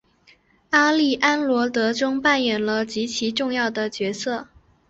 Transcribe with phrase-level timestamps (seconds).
[0.71, 4.47] 阿丽安萝德中扮演了其最重要的角色。